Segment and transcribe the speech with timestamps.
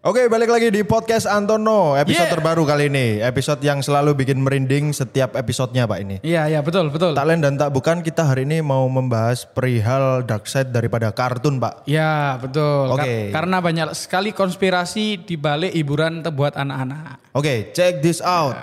[0.00, 2.32] Oke, balik lagi di podcast Antono, episode Yeah.
[2.32, 3.20] terbaru kali ini.
[3.20, 6.16] Episode yang selalu bikin merinding setiap episodenya Pak ini.
[6.24, 7.12] Iya, iya betul, betul.
[7.12, 11.60] Tak lain dan tak bukan kita hari ini mau membahas perihal dark side daripada kartun
[11.60, 11.84] Pak.
[11.84, 12.96] Iya, betul.
[12.96, 13.16] Kar- Oke.
[13.28, 17.36] karena banyak sekali konspirasi di balik hiburan te- buat anak-anak.
[17.36, 18.56] Oke, check this out.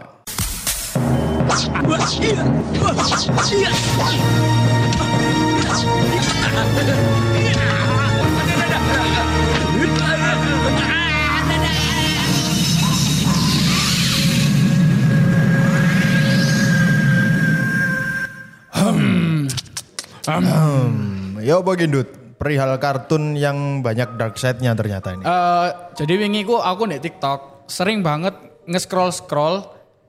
[20.27, 22.07] Hmm, ya apa Gendut?
[22.37, 25.25] Perihal kartun yang banyak dark side-nya ternyata ini.
[25.25, 28.35] Eh, jadi wingi ku aku di TikTok sering banget
[28.65, 29.57] nge-scroll scroll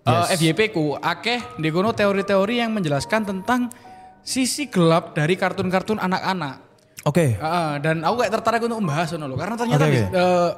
[0.08, 0.40] Yes.
[0.40, 3.68] FYP ku akeh di teori-teori yang menjelaskan tentang
[4.24, 6.64] sisi gelap dari kartun-kartun anak-anak.
[7.04, 7.36] Oke.
[7.36, 10.16] Heeh, dan aku kayak tertarik untuk membahas loh karena ternyata Oke, di- oke.
[10.16, 10.50] eh,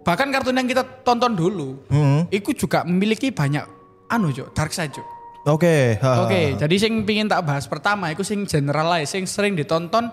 [0.00, 2.24] bahkan kartun yang kita tonton dulu Hmm.
[2.28, 3.64] itu juga memiliki banyak
[4.08, 5.04] anu jo dark side jo.
[5.44, 5.98] Oke.
[5.98, 6.22] ha.
[6.22, 10.06] Oke, jadi sing pingin tak bahas pertama iku sing generalize sing sering ditonton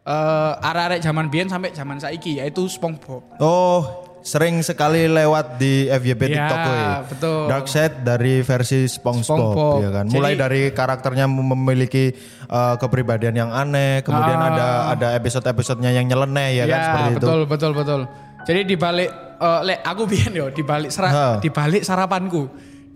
[0.00, 3.26] eh arek-arek zaman biyen sampai zaman saiki yaitu SpongeBob.
[3.36, 3.82] Oh,
[4.22, 6.78] sering sekali lewat di FYP Ya, TikTok gue.
[7.10, 7.40] betul.
[7.46, 9.74] Dark side dari versi SpongeBob, SpongeBob.
[9.82, 10.04] ya kan.
[10.06, 12.14] Mulai Jadi- dari karakternya mem- memiliki
[12.46, 14.48] uh, kepribadian yang aneh, kemudian Ah.
[14.48, 17.46] ada ada episode-episodenya yang nyeleneh ya, kan seperti betul, itu.
[17.48, 18.00] betul, betul.
[18.46, 22.46] Jadi di balik eh, lek aku biyen yo di balik sara, di balik sarapanku.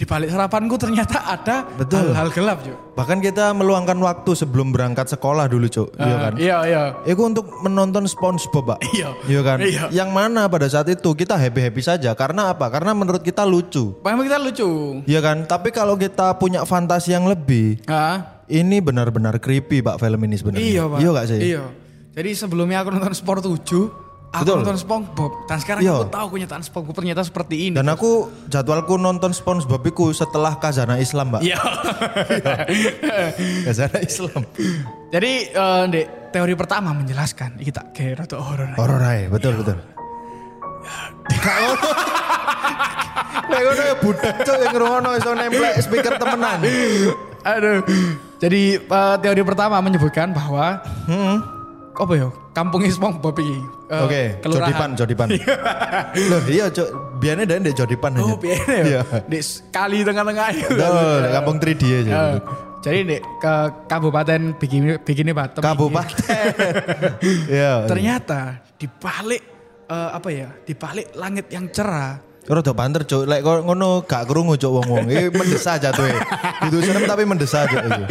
[0.01, 2.17] Di balik sarapanku ternyata ada Betul.
[2.17, 2.73] hal-hal gelap, Jo.
[2.97, 5.93] Bahkan kita meluangkan waktu sebelum berangkat sekolah dulu, Cuk.
[6.01, 6.33] Iya kan?
[6.41, 6.83] Iya, iya.
[7.05, 8.79] Itu untuk menonton SpongeBob, Pak.
[8.97, 9.13] Iya.
[9.29, 9.59] Iya kan?
[9.61, 9.85] Iya.
[9.93, 12.17] Yang mana pada saat itu kita happy-happy saja.
[12.17, 12.73] Karena apa?
[12.73, 14.01] Karena menurut kita lucu.
[14.01, 15.05] Memang kita lucu.
[15.05, 15.45] Iya kan?
[15.45, 20.65] Tapi kalau kita punya fantasi yang lebih, Ah, ini benar-benar creepy, Pak, film ini sebenarnya.
[20.65, 20.97] iya, Pak.
[20.97, 21.41] Iya gak sih?
[21.45, 21.65] Iya.
[22.17, 24.57] Jadi sebelumnya aku nonton Sport 7, aku Betul.
[24.63, 25.93] nonton SpongeBob dan sekarang Iya.
[25.93, 27.75] aku tahu kenyataan SpongeBob ternyata seperti ini.
[27.75, 31.41] Dan aku jadwalku nonton SpongeBob iku setelah Kazana Islam, Mbak.
[31.43, 31.59] Iya.
[33.67, 34.43] Kazana Islam.
[35.11, 38.71] Jadi eh, Dek, teori pertama menjelaskan iki tak kira tuh horor.
[38.79, 39.77] Horor ae, betul betul.
[41.27, 41.89] Gak ngono.
[43.51, 46.59] Kayak ngono ya budak cok yang ngrungokno iso nemplek speaker temenan.
[47.43, 47.83] Aduh.
[48.39, 50.79] Jadi eh, teori pertama menyebutkan bahwa
[51.11, 51.37] Heeh.
[51.99, 52.31] apa ya?
[52.55, 53.59] Kampungnya SpongeBob iki.
[53.91, 55.29] Eh, Oke, Jodipan, Jodipan.
[56.31, 58.23] Loh iya cok, biasanya dari ndek Jodipan aja.
[58.23, 58.83] Oh, biar ya.
[58.87, 59.01] Iya.
[59.27, 59.39] Di
[59.75, 60.71] kali tengah-tengah itu.
[60.71, 62.13] Betul, kampung 3D aja.
[62.15, 62.35] Eh,
[62.81, 63.55] jadi di ke
[63.91, 65.63] Kabupaten Bikini Bikini Bottom.
[65.63, 66.47] Kabupaten.
[67.51, 67.91] Iya.
[67.91, 69.43] Ternyata di balik
[69.91, 70.49] eh, apa ya?
[70.63, 75.07] Di balik langit yang cerah Rada banter cuk, lek kok ngono gak krungu cuk wong-wong.
[75.07, 76.17] Iki mendesah jatuhe.
[76.67, 78.03] Itu serem tapi mendesah cuk iki.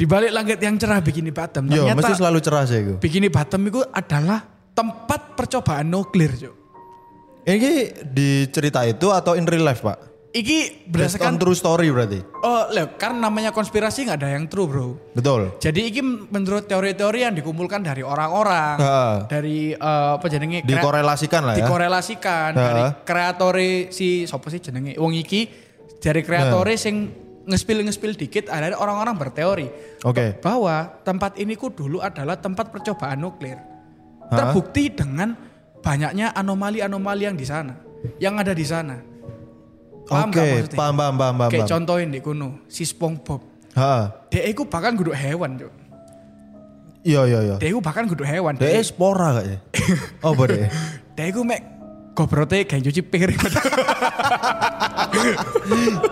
[0.00, 2.94] di balik langit yang cerah Bikini Bottom Yo, ternyata mesti selalu cerah sih iku.
[3.02, 6.54] Bikini Bottom itu adalah tempat percobaan nuklir, Cuk.
[7.42, 7.72] Ini
[8.04, 9.98] di cerita itu atau in real life, Pak?
[10.28, 12.20] Iki Based on berdasarkan true story berarti.
[12.44, 15.16] oh, lho, karena namanya konspirasi nggak ada yang true, Bro.
[15.16, 15.56] Betul.
[15.56, 18.76] Jadi iki menurut teori-teori yang dikumpulkan dari orang-orang,
[19.32, 21.64] dari eh, apa jenenge Dikorelasikan lah ya.
[21.64, 22.60] dikorelasikan Ha.
[22.60, 25.48] dari kreatore si sapa sih jenenge wong iki
[25.96, 27.08] dari kreatore sing
[27.46, 29.66] ngespil-ngespil dikit ada orang-orang berteori
[30.04, 30.36] Oke.
[30.44, 33.56] bahwa tempat ini ku dulu adalah tempat percobaan nuklir.
[34.30, 34.34] Ha?
[34.34, 35.34] Terbukti dengan
[35.82, 37.74] banyaknya anomali-anomali yang di sana,
[38.18, 38.98] yang ada di sana.
[40.06, 40.78] Paham Oke, maksudnya?
[40.78, 41.50] paham paham paham paham.
[41.50, 43.42] Kayak contohin di kuno, si SpongeBob.
[43.74, 44.26] Ha.
[44.30, 45.72] Dia itu bahkan guduk hewan, Cuk.
[47.06, 47.56] Iya iya iya.
[47.62, 48.58] Dia itu bahkan guduk hewan.
[48.58, 49.58] Dek spora gak ya?
[50.26, 50.66] Oh, boleh.
[51.14, 51.62] Dia itu mek
[52.16, 53.40] gobrote kayak cuci piring.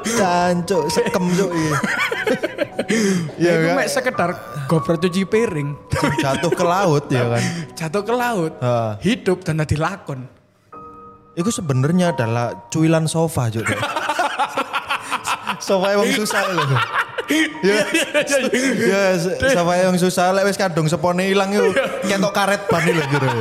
[0.04, 1.72] Cancuk, sekem cuk iki.
[3.40, 3.74] Iya itu kan?
[3.80, 4.30] mek sekedar
[4.68, 5.72] gobrot cuci piring.
[6.20, 7.42] Jatuh ke laut ya kan.
[7.72, 9.00] Jatuh ke laut, Ha.
[9.00, 10.28] hidup dan tadi lakon.
[11.34, 13.64] Itu sebenarnya adalah cuilan sofa cuk.
[15.64, 16.68] sofa yang susah loh.
[17.64, 17.80] Ya,
[18.84, 19.02] ya
[19.56, 21.72] sofa yang susah lek wis kadung sepone ilang yuk
[22.04, 23.40] ketok karet ban lho jero.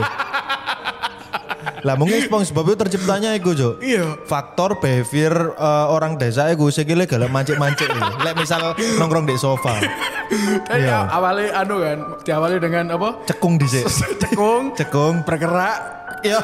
[1.83, 3.83] Lah mungkin SpongeBob itu terciptanya iku, Cuk.
[3.83, 4.15] Iya.
[4.23, 8.01] Faktor behavior eh, orang desa iku sikile galak mancik-mancik iki.
[8.23, 9.75] Lek misal nongkrong di sofa,
[10.63, 11.05] Tapi Iya.
[11.11, 13.21] awalnya anu kan, diawali dengan apa?
[13.27, 13.83] cekung dhisik.
[14.23, 15.15] Cekung, Cekung.
[15.27, 16.39] bergerak, Iya,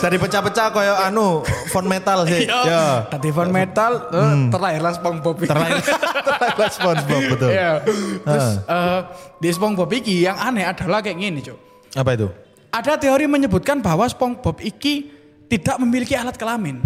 [0.00, 2.48] dari pecah-pecah koyo anu font metal sih.
[2.48, 2.60] Iya.
[2.64, 2.84] Ya.
[3.04, 5.44] Tadi phone metal, eh, terlahirlah SpongeBob.
[5.44, 7.50] Terlain terlain SpongeBob betul.
[7.52, 7.84] Iya.
[8.24, 9.00] Terus eh,
[9.36, 11.58] di SpongeBob iki yang aneh adalah kayak gini, Cuk.
[11.92, 12.32] Apa itu?
[12.70, 15.10] Ada teori menyebutkan bahwa SpongeBob iki
[15.50, 16.78] tidak memiliki alat kelamin,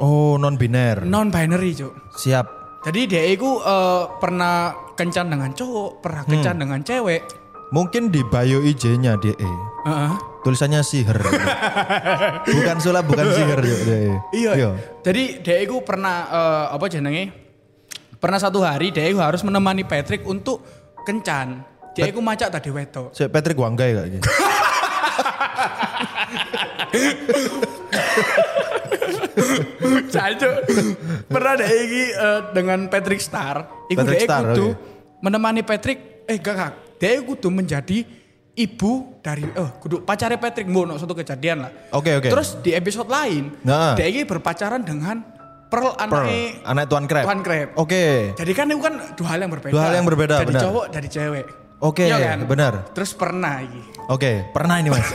[0.00, 1.02] Oh, non biner.
[1.04, 1.92] non binary, Cuk.
[2.16, 2.46] Siap.
[2.86, 7.20] Jadi dia itu eh, pernah kencan dengan cowok, pernah kencan dengan cewek.
[7.70, 9.36] Mungkin di bio IG-nya dia.
[9.36, 10.12] Heeh.
[10.40, 11.20] Tulisannya sihir.
[12.56, 13.60] bukan sulap, bukan sihir.
[13.60, 13.80] Cuk.
[14.32, 14.78] Iya.
[15.04, 17.34] Jadi dia itu pernah eh, apa jenenge?
[18.16, 20.64] Pernah satu hari dia itu harus menemani Patrick untuk
[21.04, 21.66] kencan.
[21.92, 22.70] Dia itu macak tadi.
[23.12, 24.24] Si Patrick Wanggai gak gitu.
[30.10, 30.50] Caco.
[31.26, 33.86] Pernah deh iki eh, dengan Patrick Star.
[33.88, 34.76] Iku Patrick Star, kudu oke.
[35.20, 36.72] menemani Patrick eh gak gak.
[37.00, 38.04] Dia kudu menjadi
[38.52, 38.92] ibu
[39.24, 41.70] dari oh kudu pacarnya Patrick ngono suatu kejadian lah.
[41.96, 42.28] Oke, oke.
[42.28, 43.96] Terus di episode lain Nah.
[43.96, 45.22] dia ini berpacaran dengan
[45.70, 47.24] Pearl anaknya anak Tuan Crab.
[47.24, 47.68] Tuan Crab.
[47.78, 48.34] Oke.
[48.34, 49.70] Jadi kan itu kan dua hal yang berbeda.
[49.70, 50.62] Dua hal yang berbeda, Dari benar.
[50.66, 51.44] cowok dari cewek.
[51.80, 52.44] Oke, Iya kan?
[52.44, 52.92] benar.
[52.92, 53.80] Terus pernah iki.
[54.12, 55.08] Oke, pernah ini Mas.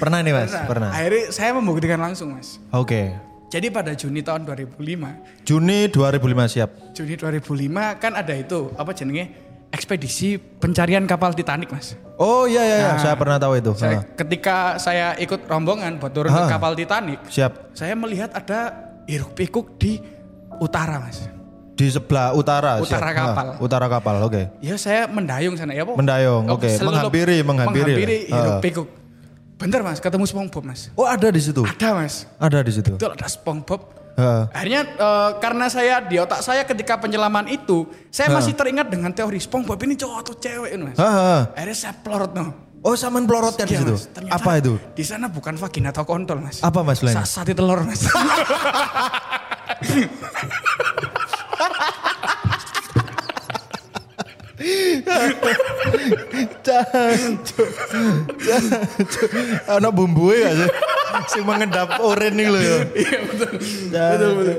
[0.00, 0.88] pernah ini Mas, pernah.
[0.96, 2.56] Akhirnya saya membuktikan langsung mas.
[2.72, 3.12] Oke.
[3.50, 6.70] Jadi pada Juni tahun 2005, Juni 2005 siap.
[6.96, 9.28] Juni 2005 kan ada itu apa jenenge
[9.68, 11.98] ekspedisi pencarian kapal Titanic mas.
[12.16, 12.90] Oh iya iya, iya.
[12.94, 13.72] Nah, saya pernah tahu itu.
[13.76, 17.74] Saya, ketika saya ikut rombongan buat turun ke kapal Titanic, siap.
[17.74, 18.72] saya melihat ada
[19.04, 19.98] hiruk pikuk di
[20.62, 21.26] utara mas.
[21.80, 22.76] Di sebelah utara.
[22.76, 23.16] Utara siap.
[23.16, 23.46] Ha, kapal.
[23.58, 24.42] utara kapal, oke.
[24.60, 25.96] Ya saya mendayung sana ya po.
[25.96, 26.68] Mendayung, oke.
[26.68, 28.36] seluruh- Menghampiri, menghampiri Menghampiri lah.
[28.36, 28.60] hiruk Ah.
[28.60, 28.88] pikuk.
[29.56, 30.92] Bentar mas, ketemu SpongeBob mas.
[30.94, 31.60] Oh ada di situ.
[31.62, 32.24] Ada mas.
[32.36, 32.92] Ada di situ.
[32.94, 33.80] Betul ada SpongeBob.
[34.12, 34.48] Ha.
[34.50, 39.36] Akhirnya eh, karena saya di otak saya ketika penyelaman itu, saya masih teringat dengan teori
[39.38, 40.96] SpongeBob ini cowok atau cewek mas.
[40.96, 41.36] Ha, ha.
[41.50, 42.52] Akhirnya saya pelorot no.
[42.80, 43.94] Oh saman pelorotnya di Iya, situ.
[44.18, 44.32] Mas.
[44.32, 44.80] Apa itu?
[44.90, 46.60] Di sana bukan vagina atau kontol mas.
[46.60, 47.00] Apa, Mas?
[47.02, 48.00] Sa- Sate telur mas.
[59.70, 60.68] Ana bumbu gak sih?
[61.30, 62.78] Sing mengedap oren nih loh ya.
[62.94, 63.50] Iya betul.
[63.90, 64.56] betul, betul.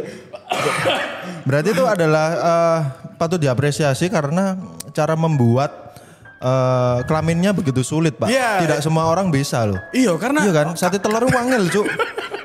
[1.48, 2.80] Berarti itu adalah eh,
[3.16, 4.58] patut diapresiasi karena
[4.92, 5.96] cara membuat
[6.42, 8.30] eh, kelaminnya begitu sulit, Pak.
[8.30, 8.66] Iya.
[8.66, 9.80] Tidak semua orang bisa loh.
[9.96, 10.68] Iya karena Iya kan?
[10.76, 11.88] Sate telur wangel, Cuk.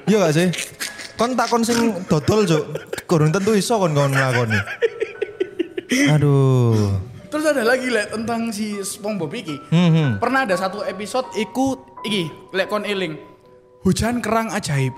[0.06, 0.48] Iya gak sih?
[1.16, 2.64] Kon takon sing dodol, Cuk.
[3.08, 4.60] Kurang tentu iso kon kon nglakoni.
[6.12, 6.98] Aduh.
[7.26, 9.56] Terus ada lagi lek tentang si SpongeBob iki.
[9.68, 13.16] Hmm, Pernah ada satu episode ikut iki lek kon eling.
[13.82, 14.92] Hujan kerang ajaib.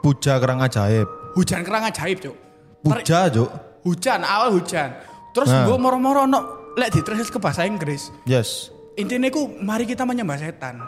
[0.00, 1.06] Puja kerang ajaib.
[1.34, 2.36] Hujan kerang ajaib, Cuk.
[2.80, 3.50] Puja, Cuk.
[3.82, 4.90] hujan, awal hujan.
[5.30, 5.62] Terus Nah.
[5.62, 6.40] gue moro-moro no
[6.74, 8.10] lek ditranslate ke bahasa Inggris.
[8.24, 8.72] Yes.
[8.96, 10.80] Intinya ku mari kita menyembah setan.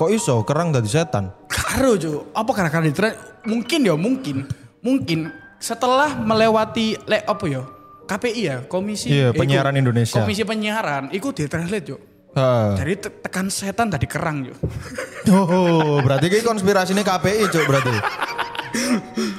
[0.00, 1.28] Kok iso kerang dadi setan?
[1.44, 2.32] Karo Cuk.
[2.32, 3.12] Apa gara-gara ditran
[3.44, 4.48] mungkin ya mungkin.
[4.80, 5.28] Mungkin
[5.60, 7.62] setelah melewati lek apa ya?
[8.08, 10.16] KPI ya, Komisi Iya, eh, Penyiaran iku- Indonesia.
[10.18, 12.00] Komisi penyiaran, itu ditranslate Cuk.
[12.32, 12.68] Heeh.
[12.74, 14.56] Jadi te- tekan setan tadi kerang Cuk.
[15.30, 17.92] Oh, berarti ini konspirasinya KPI, Cuk, berarti.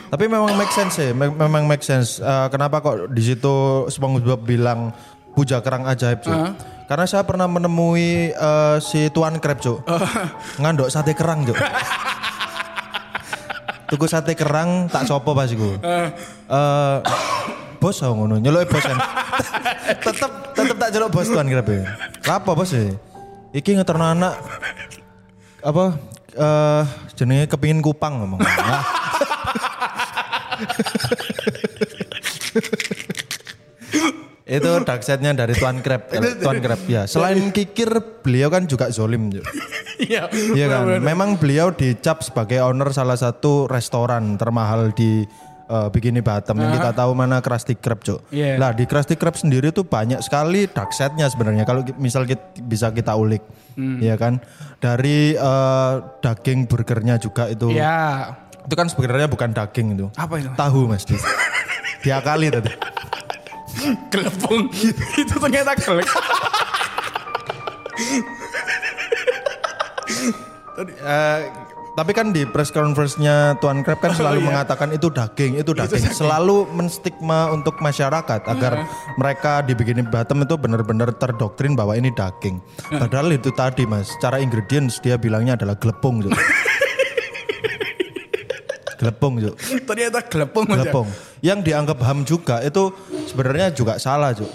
[0.08, 2.22] Tapi memang make sense me- memang make sense.
[2.22, 3.56] Eh, kenapa kok di situ
[3.88, 4.94] SpongeBob bilang
[5.32, 6.36] puja kerang ajaib, Cuk?
[6.88, 9.80] Karena saya pernah menemui eh, si Tuan Crab, Cuk.
[10.60, 11.56] Ngandok sate kerang, Cuk.
[13.92, 15.76] Tuku sate kerang tak sopo pas iku.
[15.84, 16.08] Eh
[17.82, 18.96] bos aku ngono, nyeluk bos kan.
[20.06, 21.68] tetep tetep tak jeluk bos Tuan Crab.
[21.68, 21.84] ya.
[22.24, 22.88] Lapo bos ya?
[23.52, 24.40] Iki ngeterno anak
[25.62, 25.86] apa
[26.32, 26.84] eh
[27.20, 28.40] jenenge kepingin kupang ngomong.
[33.92, 37.08] Nah, itu dark side-nya dari Tuan Crab, eh, Tuan Crab ya.
[37.08, 37.88] Selain kikir,
[38.20, 39.32] beliau kan juga zolim.
[40.02, 40.28] Iya.
[40.34, 41.00] Iya kan.
[41.00, 45.24] Memang beliau dicap sebagai owner salah satu restoran termahal di
[45.72, 48.28] eh, Bikini Bottom yang kita tahu mana Krusty Krab, Cuk.
[48.36, 48.60] Iya.
[48.60, 52.92] Lah di Krusty Krab sendiri tuh banyak sekali dark side-nya sebenarnya kalau misal kita, bisa
[52.92, 53.46] kita ulik.
[53.80, 54.44] Iya kan?
[54.84, 57.72] Dari eh, daging burgernya juga itu.
[57.72, 58.36] Iya.
[58.68, 60.12] Itu kan sebenarnya bukan daging itu.
[60.20, 60.52] Apa itu?
[60.60, 61.08] Tahu Mas.
[61.08, 61.16] Di,
[62.04, 63.01] diakali tadi.
[64.14, 64.68] Gelepung.
[65.22, 66.10] itu ternyata gelek.
[70.82, 71.40] Eh,
[71.92, 74.48] tapi kan di press conference-nya Tuan Crab kan selalu iya.
[74.48, 76.08] mengatakan itu daging, itu daging.
[76.16, 78.88] Selalu menstigma untuk masyarakat agar
[79.20, 82.64] mereka di Bikini Bottom itu benar-benar terdoktrin bahwa ini daging.
[82.96, 86.24] Padahal itu tadi Mas, secara ingredients dia bilangnya adalah gelepung.
[89.02, 89.56] Gelepung, Cuk.
[89.90, 90.70] ternyata gelepung.
[90.70, 91.08] Gelepung.
[91.42, 92.94] Yang dianggap ham juga itu
[93.26, 94.52] sebenarnya juga salah, Cuk.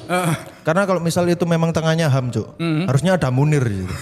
[0.67, 2.59] Karena kalau misal itu memang tengahnya ham, Cuk.
[2.59, 3.87] Harusnya ada Munir gitu.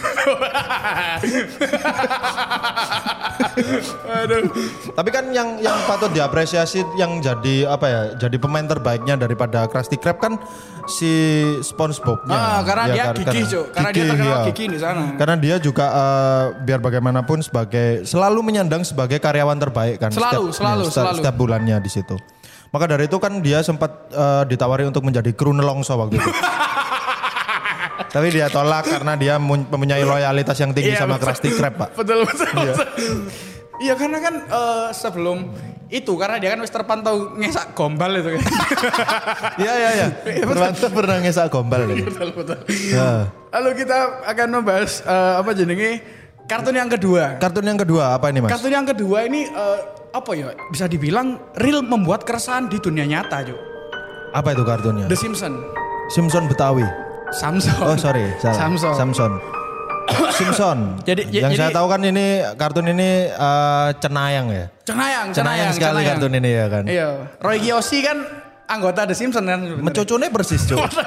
[4.96, 8.00] Tapi kan yang yang patut diapresiasi yang jadi apa ya?
[8.16, 10.40] Jadi pemain terbaiknya daripada Krusty Krab kan
[10.88, 11.12] si
[11.60, 12.32] SpongeBob-nya.
[12.32, 13.14] Ah, karena Ya dia kan?
[13.20, 13.66] gigih, Cuk.
[13.76, 15.02] Karena dia terkenal gigih di sana.
[15.20, 20.08] Karena dia juga eh, biar bagaimanapun sebagai selalu menyandang sebagai karyawan terbaik kan.
[20.08, 21.18] Selalu, selalu, ya, setiap, selalu.
[21.20, 22.16] setiap bulannya di situ.
[22.74, 26.26] Maka dari itu kan dia sempat eh, ditawari untuk menjadi kru nelongso waktu itu.
[28.14, 31.30] Tapi dia tolak karena dia mempunyai loyalitas yang tinggi Iya, sama betul.
[31.30, 31.88] Krusty Krab, Pak.
[31.94, 32.46] betul betul.
[32.50, 32.86] betul.
[33.78, 35.38] Iya karena kan eh, sebelum
[35.90, 38.42] itu karena dia kan wis terpantau ngesak gombal itu kan.
[39.62, 40.06] Iya iya iya.
[40.42, 42.58] Ternyata pernah ngesak gombal betul betul.
[42.90, 43.30] Ya.
[43.54, 46.02] Lalu kita akan membahas eh, apa jenenge
[46.44, 47.36] kartun yang kedua.
[47.36, 48.50] Kartun yang kedua apa ini mas?
[48.50, 49.78] Kartun yang kedua ini eh,
[50.10, 53.58] apa ya bisa dibilang real membuat keresahan di dunia nyata, Cuk.
[54.30, 55.06] Apa itu kartunnya?
[55.06, 55.58] The Simpsons.
[56.06, 56.84] Simpson Betawi.
[57.32, 57.74] Samson.
[57.80, 58.54] Oh sorry, salah.
[58.60, 58.94] Samson.
[58.94, 59.32] Samson.
[60.38, 60.78] Simpson.
[61.02, 64.64] Jadi- ya- yang saya jadi- tahu kan ini kartun ini eh, cenayang ya.
[64.84, 66.08] Cenayang, Cenayang cenayang, sekali cenayang.
[66.14, 66.84] kartun ini ya kan.
[66.84, 67.08] Iya,
[67.40, 68.18] Roy Kiyoshi kan
[68.64, 69.60] anggota The Simpsons kan.
[69.76, 70.78] Mencucune persis cuk.
[70.78, 71.00] Foto,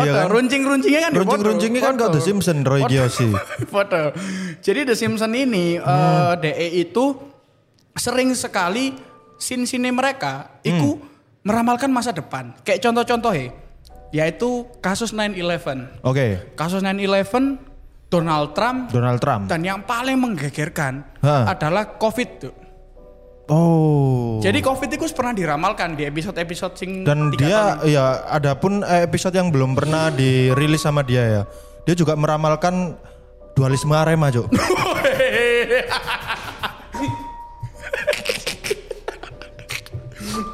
[0.00, 0.26] Iya kan?
[0.28, 1.12] runcing-runcingnya kan.
[1.14, 2.82] Runcing-runcingnya kan kok The Simpson Roy.
[2.84, 3.28] Kiyoshi.
[3.74, 4.14] Foto.
[4.58, 5.84] Jadi The Simpsons ini Hmm.
[5.84, 7.04] eh, DE itu
[7.92, 8.96] sering sekali
[9.36, 11.04] scene-scene mereka itu Hmm.
[11.42, 12.54] meramalkan masa depan.
[12.62, 13.50] Kayak contoh-contohnya
[14.10, 15.88] yaitu kasus 9/11.
[16.00, 16.52] Oke.
[16.52, 17.56] Kasus 9/11
[18.06, 19.48] Donald Trump Donald Trump.
[19.48, 22.54] dan yang paling menggegerkan adalah COVID tuh.
[23.52, 24.40] Oh.
[24.40, 29.04] Jadi COVID itu pernah diramalkan di episode-episode sing Dan dia tahun ya ada pun eh,
[29.04, 31.42] episode yang belum pernah dirilis sama dia ya.
[31.84, 32.96] Dia juga meramalkan
[33.52, 34.48] dualisme Arema, Cuk.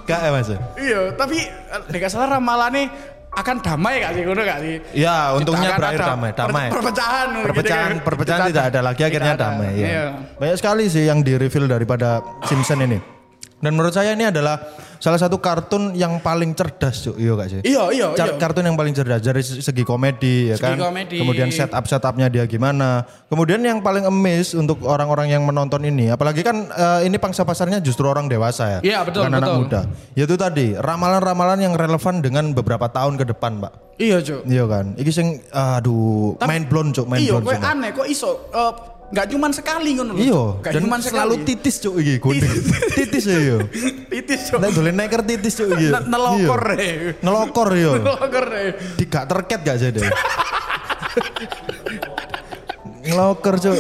[0.09, 0.51] Gak ya Mas?
[0.75, 2.91] Iya, tapi eh, nek salah ramalannya
[3.29, 4.75] akan damai gak sih ngono gak sih?
[4.95, 6.67] Ya, untungnya berakhir damai, per- damai.
[6.71, 7.27] Perpecahan.
[7.29, 8.05] gitu Perpecahan, kan.
[8.07, 9.45] perpecahan tidak ada lagi akhirnya ada.
[9.53, 9.87] damai ya.
[9.87, 10.05] Iya.
[10.39, 13.18] Banyak sekali sih yang di reveal daripada Simpson ini.
[13.59, 14.55] Dan menurut saya ini adalah
[14.97, 17.19] salah satu kartun yang paling cerdas, Cuk.
[17.19, 17.61] Iya gak sih?
[17.67, 18.39] Iya, iya, iya.
[18.39, 20.79] Kartun yang paling cerdas dari se- segi komedi ya Segi kan.
[20.79, 21.19] komedi.
[21.19, 23.03] Kemudian setup setupnya dia gimana.
[23.27, 27.79] Kemudian yang paling emis untuk orang-orang yang menonton ini, apalagi kan eh, ini pangsa pasarnya
[27.79, 28.81] justru orang dewasa ya.
[28.87, 29.59] Iya, betul, bukan anak betul.
[29.67, 29.81] muda.
[30.15, 33.99] Yaitu tadi ramalan-ramalan yang relevan dengan beberapa tahun ke depan, Pak.
[33.99, 34.47] Iya, Cuk.
[34.47, 34.95] Iya kan.
[34.95, 37.59] Iki sing aduh, mind blown, Cuk, mind Iya, blown.
[37.59, 38.73] aneh kok iso eh,
[39.09, 40.21] nggak cuman sekali ngono lho.
[40.21, 41.49] Iya, dan cuman selalu sekali.
[41.49, 42.53] titis cuk iki kuning.
[42.99, 43.59] titis ya yo.
[44.13, 44.61] titis, Cuk.
[44.61, 45.89] Nek dolen neker titis cuk iki.
[45.89, 46.77] N- Nelokor Iya.
[46.77, 46.95] deh.
[47.25, 47.93] Ngelokor yo.
[47.97, 48.69] Nelokor deh.
[48.97, 50.01] Digak terket gak jadi.
[53.05, 53.77] Ngelokor cuk.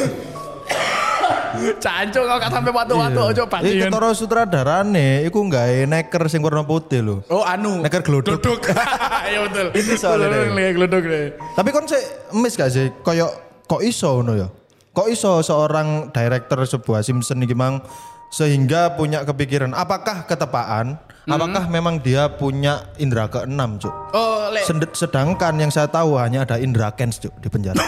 [1.77, 3.31] Cancuk kok gak sampai watu-watu Iya.
[3.35, 3.91] ojo Iki bajingan.
[3.91, 7.17] ketara sutradarane iku gawe neker sing warna putih lho.
[7.29, 7.85] Oh, anu.
[7.85, 8.41] Neker glodok.
[8.41, 8.61] Glodok.
[9.29, 9.67] Iya betul.
[9.77, 11.05] Ini soalnya Glodok.
[11.53, 12.01] Tapi kon sih
[12.33, 13.29] miss gak sih koyo
[13.69, 14.49] kok iso ngono ya?
[14.93, 17.81] Kok iso seorang director sebuah Simpson iki mang
[18.29, 21.01] sehingga punya kepikiran apakah ketepaan?
[21.29, 21.33] Hmm.
[21.37, 23.93] Apakah memang dia punya indera keenam, Cuk?
[24.17, 27.77] Oh, Sed- Sedangkan yang saya tahu hanya ada Indra Kens, Cuk, di penjara.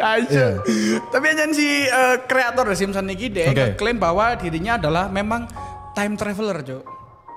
[0.00, 0.26] Aja.
[0.26, 0.48] Iya.
[1.12, 3.76] Tapi aja si eh, kreator The Simpsons ini dia Oke.
[3.76, 5.46] ngeklaim bahwa dirinya adalah memang
[5.94, 6.82] time traveler, Cuk.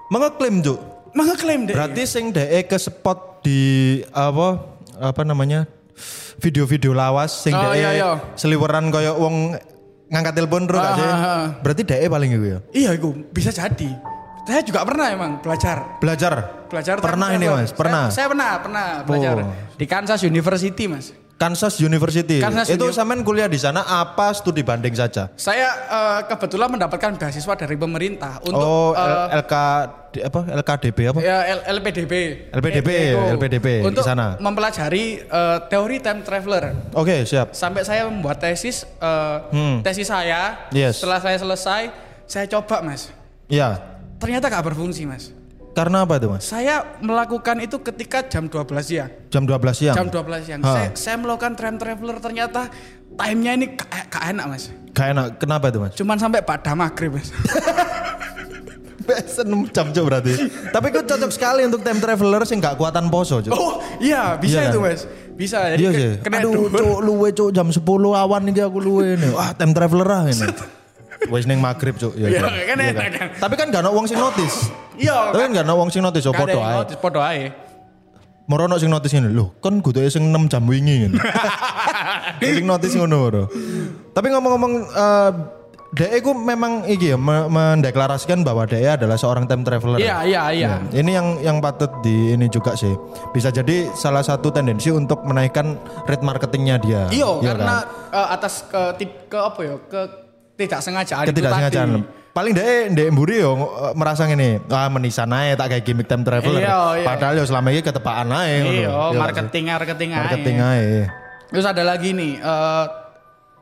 [0.10, 0.80] Mengeklaim, Cuk.
[1.14, 1.76] Mengeklaim deh.
[1.78, 4.58] Berarti sing DE ke spot di apa
[4.98, 5.70] apa namanya?
[6.42, 8.10] Video-video lawas sing Oh, iya, iya.
[8.34, 9.54] seliweran koyo wong
[10.10, 10.82] ngangkat telepon terus?
[10.82, 11.44] Ah, ah, ah.
[11.62, 12.60] Berarti DE paling itu ya.
[12.74, 13.90] Iya, itu bisa jadi.
[14.44, 15.98] Saya juga pernah emang belajar.
[16.04, 16.68] Belajar.
[16.68, 17.48] Belajar Pernah ini.
[17.48, 17.72] Mas?
[17.72, 18.12] Pernah?
[18.12, 19.48] Saya, saya pernah, pernah belajar Oh.
[19.80, 21.16] di Kansas University, Mas.
[21.44, 22.40] Kansas University.
[22.40, 25.28] Kansas itu Uni- sampean kuliah di sana apa studi banding saja?
[25.36, 29.54] Saya eh, kebetulan mendapatkan beasiswa dari pemerintah untuk oh, eh, L- LK
[30.24, 30.40] apa?
[30.56, 31.20] LKDB apa?
[31.20, 32.14] ya L- LPDB.
[32.50, 33.20] LPDB, Itu.
[33.36, 34.38] LPDB di untuk sana.
[34.38, 36.64] mempelajari eh, teori time traveler.
[36.94, 37.52] Oke, siap.
[37.52, 39.82] Sampai saya membuat tesis eh, Hmm.
[39.82, 40.70] tesis saya.
[40.72, 40.98] Yes.
[40.98, 41.82] Setelah saya selesai,
[42.24, 43.12] saya coba, Mas.
[43.46, 43.78] Ya.
[44.16, 45.36] Ternyata gak berfungsi, Mas.
[45.74, 46.46] Karena apa itu, Mas?
[46.46, 49.10] Saya melakukan itu ketika jam 12 siang.
[49.34, 49.96] Jam 12 siang.
[49.98, 50.62] Jam 12 siang.
[50.62, 50.70] Ha.
[50.70, 52.70] Saya, saya melakukan time traveler ternyata
[53.18, 54.70] timenya ini gak, gak enak, Mas.
[54.94, 55.26] Gak enak.
[55.42, 55.94] Kenapa itu, Mas?
[55.98, 57.34] Cuman sampai pada maghrib, Mas.
[59.04, 60.32] 6 jam Cuk, berarti.
[60.72, 63.52] Tapi kok cocok sekali untuk time traveler sing gak kuatan poso, Cuk.
[63.52, 64.94] Oh, iya, bisa Iya itu, kan?
[64.94, 65.02] Mas.
[65.34, 65.58] Bisa.
[65.74, 66.12] Jadi Iya sih.
[66.22, 67.82] kena Aduh, cuk, luwe cuk jam 10
[68.14, 69.34] awan iki aku luwe ini.
[69.34, 70.46] Wah, time traveler ah ini.
[71.26, 72.12] Wes ning maghrib cuk.
[72.14, 72.42] Iya, kan?
[72.44, 73.28] kan Iya enak kan.
[73.40, 74.72] Tapi kan gak ada wong sing notice.
[74.94, 76.78] Iya, Tapi kan gak ada wong sing notice, oh Gak ada podo yang ae.
[76.78, 77.44] notice, podo ae.
[78.44, 79.30] Moro ono sing notice ngene.
[79.30, 81.16] Loh, kan kudu sing 6 jam wingi ngene.
[82.44, 83.44] sing notice ngono bro.
[84.12, 85.32] Tapi ngomong-ngomong eh
[85.94, 90.02] DE ku memang iki ya me- mendeklarasikan bahwa DE adalah seorang time traveler.
[90.02, 90.72] Iya, iya, iya.
[90.90, 92.90] Ini yang yang patut di ini juga sih.
[93.30, 97.02] Bisa jadi salah satu tendensi untuk menaikkan rate marketingnya dia.
[97.08, 98.10] Iya, Iya karena kan?
[98.10, 99.76] eh, atas ke tip- ke apa ya?
[99.86, 100.02] Ke
[100.54, 101.88] tidak sengajaan itu ketidaksengajaan.
[101.90, 102.22] tadi.
[102.34, 103.54] Paling DE DE mburi yo
[103.94, 106.66] merasa ngene, ah menisan ae tak kayak gimmick time traveler.
[106.66, 107.06] Iya, iya.
[107.06, 108.72] Padahal yo selama ini ketepaan ngono.
[108.74, 110.18] Iya, marketing marketing sih?
[110.18, 110.24] ae.
[110.26, 110.90] Marketing ae.
[111.54, 112.86] Terus ada lagi nih eh,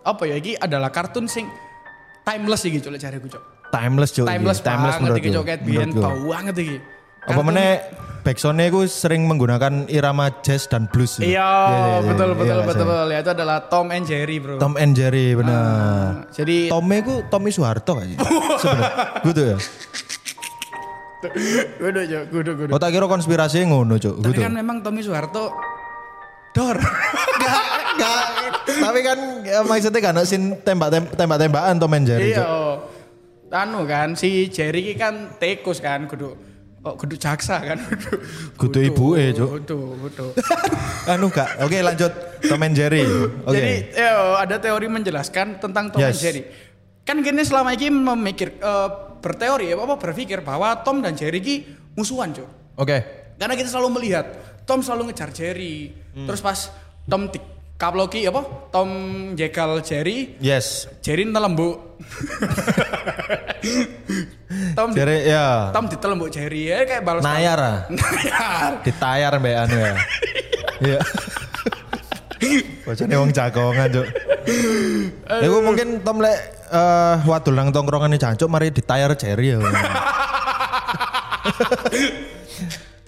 [0.01, 1.51] apa ya ini adalah kartun sing
[2.23, 3.43] timeless iki cuk cari cuk.
[3.71, 4.27] Timeless cuy.
[4.27, 6.77] Timeless, timeless banget iki cuk kayak biyen banget iki.
[7.21, 7.81] Apa meneh
[8.21, 11.17] backsoundnya itu sering menggunakan irama jazz dan blues.
[11.17, 11.25] ya?
[11.25, 12.73] Iya, iya, betul iya, betul iya, betul.
[12.73, 12.85] saya.
[12.89, 13.07] betul.
[13.09, 14.55] Ya, itu adalah Tom and Jerry, Bro.
[14.57, 16.25] Tom and Jerry benar.
[16.29, 18.17] Jadi Tommy ku Tommy Soeharto kayaknya.
[18.57, 18.91] Sebenarnya.
[19.21, 19.57] Gitu ya.
[21.77, 22.71] kudu, Cuk, kudu, kudu.
[22.73, 24.21] Oh tak kira konspirasi ngono, Cuk.
[24.21, 24.41] Tapi Gitu.
[24.41, 25.53] kan memang Tommy Soeharto
[26.51, 26.77] dor.
[27.41, 27.63] Enggak,
[27.93, 28.21] enggak.
[28.65, 32.33] Tapi kan ya, maksudnya kan sin tembak tembak tembakan Tom and Jerry.
[32.33, 32.41] iya.
[32.41, 32.77] Cuk.
[33.51, 36.33] Anu kan si Jerry kan tikus kan kudu
[36.81, 38.09] oh kudu jaksa kan kudu.
[38.57, 39.49] Kudu ibuke, Cuk.
[39.61, 40.25] Kudu, kudu.
[41.11, 41.49] Anu enggak.
[41.61, 42.11] Oke, lanjut
[42.41, 43.03] Tom and Jerry.
[43.45, 43.53] Oke.
[43.53, 46.19] Jadi ya, ada teori menjelaskan tentang Tom and Yes.
[46.19, 46.41] Jerry.
[47.01, 48.89] Kan gini selama ini memikir eh,
[49.21, 51.55] berteori apa berpikir bahwa Tom dan Jerry ki
[51.93, 52.49] musuhan, Cuk.
[52.77, 52.97] Oke.
[53.37, 54.25] Karena kita selalu melihat
[54.65, 55.89] Tom selalu ngejar Jerry.
[56.13, 56.29] Hmm.
[56.29, 56.69] Terus pas
[57.05, 57.41] Tom di
[57.73, 58.69] kaploki apa?
[58.69, 58.89] Tom
[59.33, 60.85] jegal Jerry, Yes.
[61.01, 61.97] Jerry nelembuk.
[64.75, 65.71] Tom Jerry ya.
[65.71, 67.77] Tom ditelembuk Jerry ya kayak balas Nayar ah.
[67.93, 68.71] Nayar.
[68.83, 69.93] Ditayar mbak anu ya.
[70.81, 70.97] Iya.
[72.81, 74.07] Bocahnya wong jagongan, Cuk.
[75.45, 76.33] Iku mungkin Tom lek
[76.73, 79.61] eh wadul nang tongkrongan jancuk mari ditayar Jerry ya.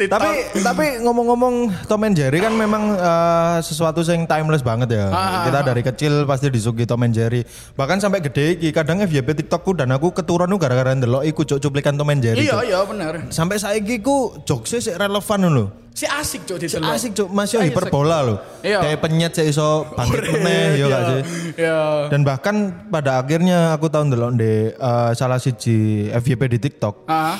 [0.09, 0.29] tapi
[0.67, 5.05] tapi ngomong-ngomong Tom and Jerry kan memang eh, sesuatu yang timeless banget ya.
[5.47, 7.43] Kita dari kecil pasti disugi Tom and Jerry.
[7.75, 11.97] Bahkan sampai gede iki kadang FYP TikTokku dan aku keturun gara-gara ndelok iku Cuk, cuplikan
[11.99, 12.47] Tom and Jerry.
[12.47, 13.27] Iya iya bener.
[13.33, 15.65] Sampai saiki ku jokesnya sih relevan lho.
[15.93, 18.37] Si asik cok di Asik cuk, masih Ayo, hiperbola loh.
[18.65, 18.81] Iya.
[18.81, 21.21] Kayak penyet sih iso bangkit meneh ya gak sih.
[21.53, 21.81] Iya.
[22.09, 27.05] Dan bahkan pada akhirnya aku tahu ndelok di eh, salah siji FYP di TikTok.
[27.05, 27.37] Ah.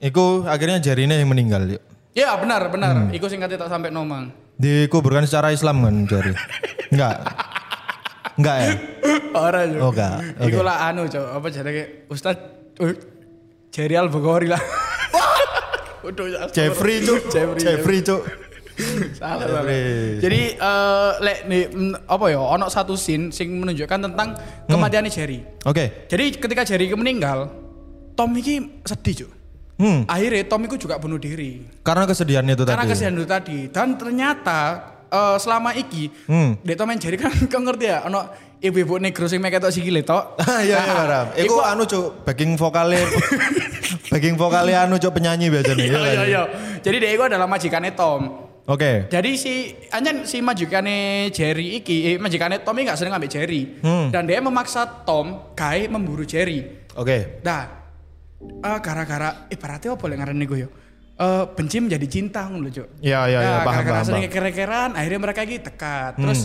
[0.00, 1.89] Iku akhirnya Jerine yang meninggal yuk.
[2.10, 2.94] Iya benar benar.
[3.06, 3.14] Hmm.
[3.14, 4.34] Iku singkatnya tak sampai nomang.
[4.58, 6.32] Dikuburkan secara Islam kan Jari.
[6.90, 7.16] Enggak.
[8.34, 8.70] Enggak ya?
[9.36, 9.80] Ora cok.
[9.80, 10.14] Oh, enggak.
[10.42, 10.50] Oke.
[10.50, 11.26] Iku lah anu cok.
[11.38, 12.36] Apa jadi Ustad
[12.82, 12.94] uh,
[13.70, 14.60] Jerry Al Bukhari lah.
[16.06, 16.40] Udah ya.
[16.50, 17.30] Jeffrey cuk.
[17.30, 17.60] Jeffrey.
[17.62, 18.22] Jeffrey cuk.
[19.20, 19.62] Salah, salah.
[20.16, 21.62] Jadi eh lek nih
[22.08, 24.34] apa ya ono satu scene sing menunjukkan tentang
[24.66, 25.44] kematian Jerry.
[25.68, 26.08] Oke.
[26.08, 27.52] Jadi ketika Jerry meninggal,
[28.16, 29.30] Tom iki sedih cuk.
[29.80, 30.04] Hmm.
[30.04, 31.64] Akhirnya Tom itu juga bunuh diri.
[31.80, 32.92] Karena kesedihan itu Karena tadi.
[32.92, 33.58] kesian itu tadi.
[33.72, 34.58] Dan ternyata
[35.08, 36.60] eh, selama iki, Hmm.
[36.60, 38.28] Dek Tom and Jerry kan kau ngerti ya, ono
[38.60, 40.36] ibu-ibu negro sing mek ketok sikile tok.
[40.44, 41.26] Ah iya iya Ram.
[41.32, 43.00] Iku anu cuk backing vokalnya
[44.12, 45.80] backing vokalnya anu cuk penyanyi biasanya.
[45.80, 46.04] Iya kan?
[46.04, 46.42] iya iya.
[46.78, 48.22] Jadi dia itu adalah majikannya Tom.
[48.68, 49.08] Oke.
[49.08, 49.54] Jadi si
[49.90, 53.62] anjen si majikannya Jerry iki, eh, majikannya Tom ini gak sering ngambil Jerry.
[53.80, 54.12] Hmm.
[54.12, 56.86] Dan dia memaksa Tom gawe memburu Jerry.
[56.94, 57.40] Oke.
[57.42, 57.79] Nah,
[58.40, 60.68] eh, gara-gara ibaratnya apa boleh ngaran gue yo.
[61.14, 62.88] Eh, benci menjadi cinta ngono lho, Cuk.
[62.98, 64.06] Iya iya iya Nah, paham gara-gara paham.
[64.08, 64.32] sering paham.
[64.32, 66.12] keker-kekeran, akhirnya mereka iki dekat.
[66.16, 66.40] Terus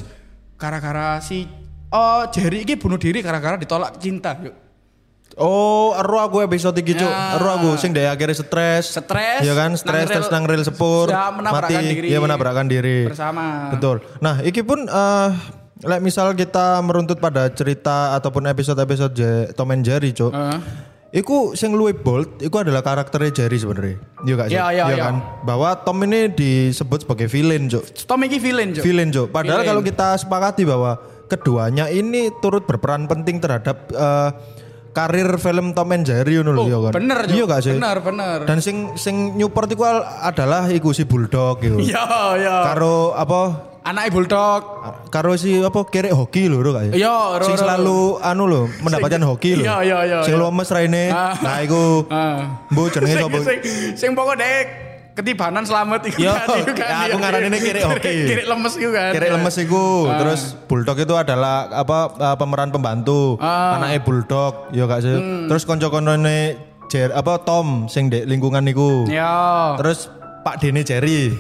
[0.56, 1.48] gara-gara si
[1.88, 4.56] oh Jerry iki bunuh diri gara-gara ditolak cinta, yuk.
[5.36, 7.08] Oh, ero aku episode iki cuk.
[7.08, 7.36] Ya.
[7.36, 8.92] Ero aku sing dhewe akhirnya stres.
[8.94, 11.12] Stres, Iya kan, stres terus nang rel sepur.
[11.12, 11.76] mati.
[11.76, 12.08] diri.
[12.08, 13.04] Iya menabrakkan diri.
[13.04, 13.72] Bersama.
[13.72, 14.00] Betul.
[14.20, 15.30] Nah, iki pun eh
[15.84, 20.32] like misal kita meruntut pada cerita ataupun episode-episode Tom and Jerry, cuk.
[20.32, 20.60] Heeh.
[21.16, 23.96] Iku sing luwih bold, iku adalah karakternya Jerry sebenarnya.
[24.22, 24.58] Iya gak sih?
[24.60, 25.04] Iya, iya, iya.
[25.06, 25.16] kan?
[25.42, 27.88] Bahwa Tom ini disebut sebagai villain, cuk.
[28.04, 28.84] Tom iki villain, Cuk.
[28.84, 29.32] Villain, cuk.
[29.32, 34.30] Padahal kalau kita sepakati bahwa keduanya ini turut berperan penting terhadap eh,
[34.92, 36.92] karir film Tom and Jerry ngono lho, Oh, iya kan?
[36.94, 37.20] bener.
[37.28, 37.74] Iya gak sih?
[37.74, 38.38] Bener, bener.
[38.44, 41.80] Dan sing sing Newport itu al- adalah iku si Bulldog gitu.
[41.80, 42.04] Iya,
[42.36, 42.56] iya.
[42.68, 43.72] Karo apa?
[43.86, 44.62] Anaknya bulldog.
[45.14, 47.06] Karo si apa kerek hoki lho, gak sih?
[47.06, 49.64] Iya, ro, Sing ro, selalu anu lho, mendapatkan hoki lho.
[49.64, 50.42] Iya, iya, iya, Sing iya.
[50.42, 51.06] lemes raine.
[51.14, 51.38] Ah.
[51.38, 52.66] Nah, iku Ah.
[52.74, 53.38] Bu jenenge sapa?
[53.46, 53.60] Sing
[53.94, 54.66] sing pokok dek
[55.16, 57.14] ketibanan selamat iku Yo, kan, kan, ya, iya.
[57.14, 58.16] aku ngaraninnya kiri hoki.
[58.26, 59.12] Kiri lemes iku kan.
[59.14, 59.86] Kerek lemes iku.
[60.10, 60.18] Ah.
[60.18, 63.38] Terus Bulldog itu adalah apa uh, pemeran pembantu.
[63.38, 63.78] Ah.
[63.78, 65.14] Anaknya Bulldog, ya gak sih?
[65.14, 65.46] Hmm.
[65.46, 66.58] Terus konco-koncone
[66.90, 69.06] Jer apa Tom sing di lingkungan niku.
[69.06, 69.78] Ya.
[69.78, 70.10] Terus
[70.46, 71.22] Pak Dene Jerry.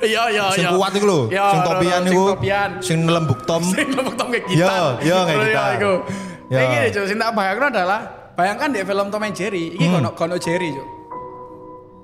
[0.00, 0.72] Iya, iya, sing iya.
[0.72, 2.70] kuat iku lho, Iya, sing topian topian.
[2.80, 3.60] Sing nelembuk Tom.
[3.76, 4.92] Sing lembek tom kayak Iya, gitar.
[5.04, 5.70] iya, kayak Oh, gitar.
[5.76, 5.92] iku.
[6.00, 6.56] Iya.
[6.56, 7.04] Kayak gini, Cuk.
[7.04, 8.00] Sing tak bayangno adalah
[8.32, 10.00] bayangkan di film Tom and Jerry, iki Hmm.
[10.00, 10.88] kono kono Jerry, Cuk.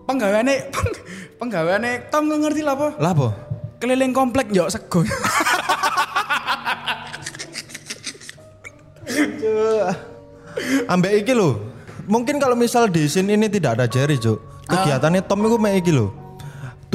[0.05, 0.55] Penggaweane
[1.41, 2.89] penggaweane Tom ngerti lah apa?
[3.01, 3.29] Lah apa?
[3.81, 5.01] Keliling komplek njok sego.
[10.89, 11.57] Ambek iki lho.
[12.07, 14.39] Mungkin kalau misal di scene ini tidak ada Jerry, Cuk.
[14.69, 16.26] Kegiatannya Tom itu mek iki lho.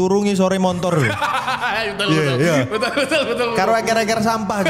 [0.02, 1.06] Turungi sore motor lho.
[1.94, 2.38] betul, Iya, betul.
[2.42, 2.56] iya.
[2.66, 3.48] betul, betul, betul.
[3.54, 4.60] Karo eker-eker sampah.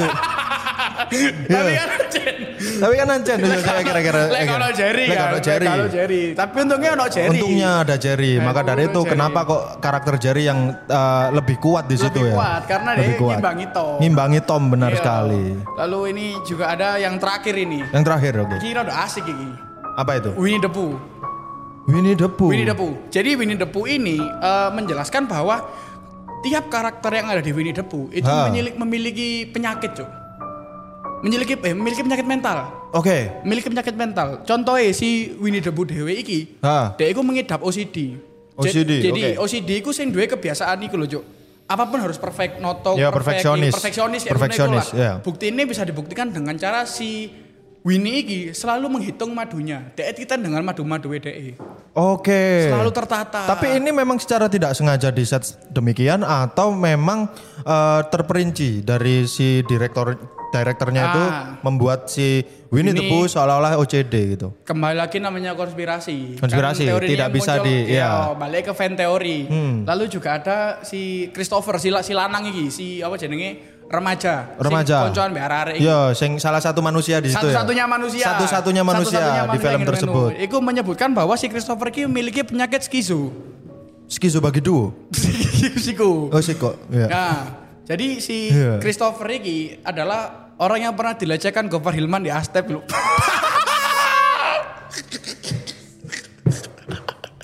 [1.02, 1.16] Tapi
[1.48, 1.84] Iya.
[1.88, 1.96] kan.
[2.62, 4.22] Tapi kan ancen saya kira-kira.
[4.28, 5.30] Lek ono Jerry kan.
[5.34, 5.68] lek Jerry.
[5.68, 6.24] ono Jerry.
[6.34, 7.30] Tapi untungnya ono Jerry.
[7.32, 11.96] Untungnya ada Jerry, maka dari itu kenapa kok karakter Jerry yang eh, lebih kuat di
[11.96, 12.36] situ Lebih ya?
[12.36, 13.96] kuat, karena dia ngimbangi Tom.
[13.98, 14.98] Ngimbangi Tom benar Iya.
[15.00, 15.44] sekali.
[15.78, 17.80] Lalu ini juga ada yang terakhir ini.
[17.88, 18.56] Yang terakhir oke.
[18.60, 19.48] Kira udah asik ini.
[19.96, 20.30] Apa itu?
[20.36, 20.96] Winnie the Pooh.
[21.88, 22.50] Winnie the Pooh.
[22.50, 22.94] Winnie the Pooh.
[23.10, 25.66] Jadi Winnie the Pooh ini eh, menjelaskan bahwa
[26.42, 28.50] tiap karakter yang ada di Winnie the Pooh itu Ha.
[28.50, 30.10] memiliki, memiliki penyakit, Cuk.
[31.22, 32.58] Memiliki eh, memiliki penyakit mental.
[32.92, 33.42] Oke.
[33.46, 34.42] Memiliki penyakit mental.
[34.44, 36.94] Contohnya si Winnie the Pooh dewe iki, Ha.
[36.96, 38.18] dia iku mengidap OCD.
[38.52, 39.42] OCD, Jadi oke.
[39.42, 41.24] OCD iku sing duwe kebiasaan iku lho, Cuk.
[41.66, 43.72] Apa pun harus perfect, noto, Ya, perfect, perfeksionis.
[43.72, 45.12] perfeksionis, ya, Perfeksionis, ya.
[45.24, 47.32] Bukti ini bisa dibuktikan dengan cara si
[47.82, 49.90] Winnie iki selalu menghitung madunya.
[49.98, 51.58] Dia kita dengan madu-madu DE.
[51.98, 52.70] Oke.
[52.70, 53.42] Selalu tertata.
[53.50, 57.26] Tapi ini memang secara tidak sengaja di set demikian atau memang
[57.66, 60.14] eh, terperinci dari si direktor
[60.54, 61.58] direkturnya itu Ah.
[61.60, 64.52] membuat si Winnie the Ini- Pooh seolah-olah OCD gitu.
[64.62, 66.38] kembali lagi namanya konspirasi.
[66.38, 68.34] Konspirasi, Kan tidak bisa muncul, di- ya, ya.
[68.34, 69.48] balik ke fan teori.
[69.82, 73.50] Lalu juga ada si Christopher si, si lanang iki, si apa jenenge
[73.86, 74.56] remaja.
[74.56, 75.04] Remaja.
[75.06, 75.84] Koncoan mbek arek iki.
[75.84, 77.52] Ya, sing salah satu manusia di situ ya.
[77.54, 78.24] Satu-satunya manusia.
[78.26, 79.92] Satu-satunya manusia di manusia film yang nganu.
[79.92, 80.30] tersebut.
[80.40, 83.36] Iku menyebutkan bahwa si Christopher iki memiliki penyakit skizo.
[84.06, 84.92] Skizo bagi duo.
[85.76, 86.28] Psiko.
[86.30, 86.76] Oh sih kok.
[86.88, 87.08] Ya.
[87.08, 87.36] Nah,
[87.84, 88.80] jadi si Iya.
[88.80, 92.86] Christopher iki adalah orang yang pernah dilecehkan Gofar Hilman di Astep lu.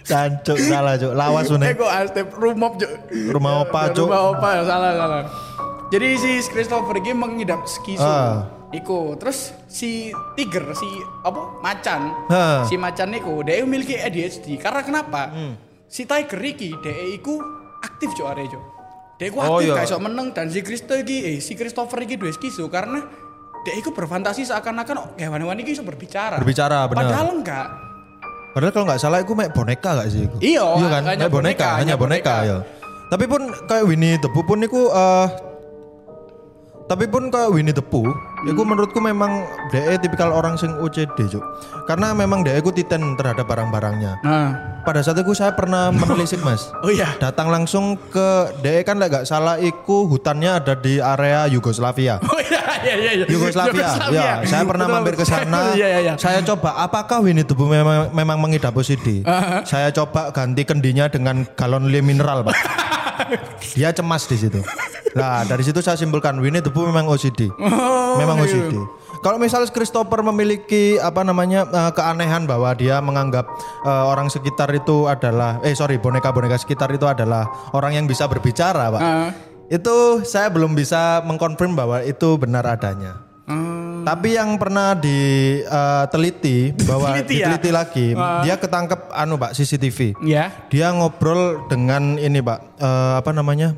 [0.08, 1.12] Cancuk salah cuk.
[1.12, 1.76] Lawas Eh bener.
[1.76, 2.92] kok Astep rumop Cuk.
[3.12, 4.08] Rumah opa, Cuk.
[4.08, 5.22] Rumah opa ya salah salah.
[5.92, 8.08] Jadi si Christopher ini mengidap skizo.
[8.08, 8.48] Ah.
[8.72, 10.88] Iku terus si Tiger si
[11.28, 12.28] apa macan.
[12.32, 12.64] Ha.
[12.68, 15.32] Si macan iku dia memiliki ADHD karena kenapa?
[15.32, 15.60] Hmm.
[15.88, 17.40] Si Tiger iki dia iku
[17.84, 18.77] aktif cok are cok.
[19.18, 19.74] Dia iku Oh, iya.
[19.74, 23.02] kayak sok meneng dan si Christo iki eh si Christopher iki duwe skizo karena
[23.66, 26.38] dia iku berfantasi seakan-akan hewan-hewan iki iso berbicara.
[26.38, 27.02] Berbicara, benar.
[27.10, 27.68] Padahal enggak.
[28.54, 30.26] Padahal kalau nggak salah itu mek boneka gak sih?
[30.26, 30.38] iku?
[30.40, 31.02] Iya, iya kan?
[31.06, 32.50] hanya boneka, boneka, hanya boneka, boneka.
[32.50, 32.58] ya.
[33.08, 35.28] Tapi pun kayak Winnie the Pooh pun iku eh
[36.88, 38.08] tapi pun kayak Winnie the Pooh,
[38.46, 39.42] iku menurutku memang
[39.74, 41.42] DE tipikal orang sing OCD, Cuk.
[41.90, 44.22] Karena memang DE ku titen terhadap barang-barangnya.
[44.22, 44.50] Nah.
[44.86, 46.70] Pada saat itu saya pernah menelisik, Mas.
[46.86, 47.18] Oh iya.
[47.18, 52.22] Datang langsung ke DE kan gak salah iku hutannya ada di area Yugoslavia.
[52.28, 53.12] Oh iya iya iya.
[53.24, 53.26] iya.
[53.26, 53.90] Yugoslavia.
[54.14, 55.74] Ya, saya pernah mampir ke sana.
[55.80, 56.14] Iya iya iya.
[56.16, 59.26] Saya coba apakah Winnie the Pooh memang, memang mengidap OCD.
[59.66, 62.56] Saya coba ganti kendinya dengan galon mineral, Pak.
[63.74, 64.62] Dia cemas di situ.
[65.18, 67.50] Nah, dari situ saya simpulkan Winnie the Pooh memang OCD.
[68.16, 68.46] memang iya.
[68.46, 68.74] OCD.
[69.18, 73.50] Kalau misalnya Christopher memiliki apa namanya eh, keanehan bahwa dia menganggap
[73.84, 78.90] eh, orang sekitar itu adalah eh sorry boneka-boneka sekitar itu adalah orang yang bisa berbicara,
[78.90, 79.02] Pak.
[79.02, 79.30] Ah.
[79.68, 83.26] Itu saya belum bisa mengkonfirm bahwa itu benar adanya.
[83.48, 84.04] Hmm.
[84.04, 87.48] Tapi yang pernah diteliti bahwa Diteliti ya?
[87.52, 88.40] diteliti lagi, Ah.
[88.40, 90.16] dia ketangkep anu Pak CCTV.
[90.24, 90.52] Ya.
[90.68, 93.76] Dia ngobrol dengan ini Pak, eh, apa namanya?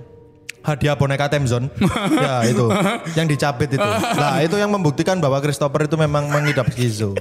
[0.59, 1.71] Hadiah boneka Temzon.
[2.23, 2.67] ya itu,
[3.15, 3.87] yang dicapit itu.
[4.15, 7.15] Nah, itu yang membuktikan bahwa Christopher itu memang mengidap skizo.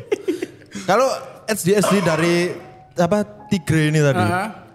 [0.85, 1.07] Kalau
[1.47, 2.51] SD-SD dari
[2.99, 4.21] apa Tigre ini tadi.
[4.21, 4.67] Ah.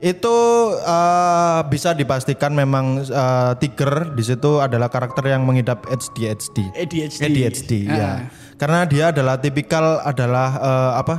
[0.00, 0.32] Itu
[0.80, 6.72] eh, bisa dipastikan memang eh, Tiger di situ adalah karakter yang mengidap ADHD.
[6.72, 7.20] ADHD.
[7.20, 7.94] ADHD Ah.
[7.94, 8.10] ya.
[8.56, 11.16] Karena dia adalah tipikal adalah eh, apa?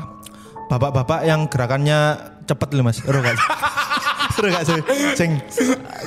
[0.69, 2.15] Bapak-bapak yang gerakannya
[2.47, 2.99] cepet loh Mas.
[4.41, 4.79] Ero gak sih?
[5.13, 5.29] Sing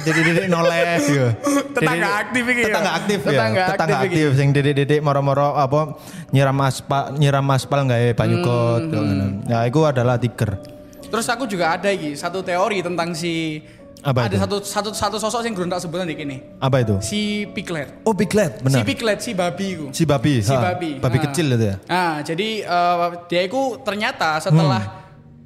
[0.02, 1.28] jadi didik noleh gitu.
[1.70, 2.66] Tetangga aktif iki ya?
[2.66, 3.40] Tetangga aktif ya.
[3.70, 5.94] Tetangga aktif sing didik-didik moro-moro apa
[6.34, 8.82] nyiram aspal nyiram aspal nggak banyu got.
[8.90, 9.46] Hmm.
[9.46, 10.58] Nah, itu adalah Tiger.
[11.06, 13.62] Terus aku juga ada iki satu teori tentang si
[14.02, 14.42] Apa ada itu?
[14.42, 16.36] satu satu satu sosok yang tak sebutan di kini.
[16.58, 16.98] Apa itu?
[17.00, 18.02] Si Piglet.
[18.02, 18.82] Oh Piglet, Si benar.
[18.82, 19.86] Piglet si babi iku.
[19.94, 20.98] Si babi, Si ha, babi.
[20.98, 21.22] babi Ah.
[21.30, 21.76] kecil itu ya.
[21.86, 22.96] Nah, jadi eh,
[23.30, 25.03] dia itu ternyata setelah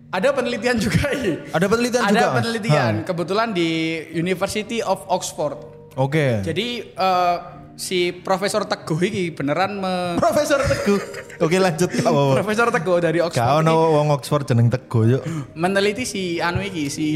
[0.09, 1.37] ada penelitian juga ini.
[1.37, 1.53] Hmm.
[1.53, 2.37] Ada penelitian ada juga, Mas?
[2.39, 3.69] penelitian kebetulan di
[4.13, 5.59] University of Oxford.
[5.95, 6.41] Oke.
[6.41, 7.37] Jadi eh,
[7.75, 11.01] si Profesor Teguh ini beneran me- Profesor Teguh.
[11.39, 12.35] Oke lanjut Wawo.
[12.35, 15.23] Profesor Teguh dari Kau Oxford ono ini wong Oxford jeneng Teguh yuk.
[15.55, 17.07] meneliti si anu iki si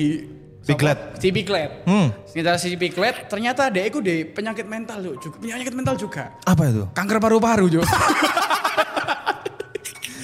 [0.63, 1.19] Piglet.
[1.19, 1.83] Si Piglet.
[1.83, 2.15] Hmm.
[2.23, 6.39] Ternyata si Piglet ternyata dia itu deh penyakit mental yuk, juga penyakit mental juga.
[6.45, 6.87] Apa itu?
[6.93, 7.87] Kanker paru-paru yuk.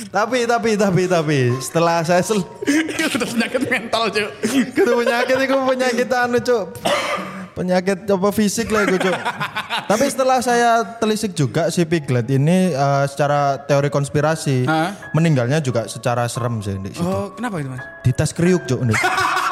[0.09, 2.41] Tapi tapi tapi tapi setelah saya sel
[2.97, 4.31] Itu udah penyakit mental yuk.
[4.41, 6.65] itu penyakit itu penyakit anu cuk.
[7.53, 9.19] Penyakit apa fisik lah itu cuk.
[9.89, 15.13] Tapi setelah saya telisik juga si Piglet ini eh, secara teori konspirasi Hah?
[15.13, 17.05] meninggalnya juga secara serem sih di situ.
[17.05, 17.83] Oh, kenapa itu mas?
[18.01, 18.81] Di tes kriuk cuk.